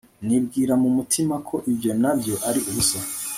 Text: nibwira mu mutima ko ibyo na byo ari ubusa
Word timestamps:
nibwira 0.25 0.73
mu 0.81 0.89
mutima 0.97 1.35
ko 1.47 1.55
ibyo 1.71 1.91
na 2.01 2.11
byo 2.19 2.35
ari 2.49 2.59
ubusa 2.69 2.99